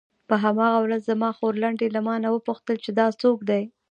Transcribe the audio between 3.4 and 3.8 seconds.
دی.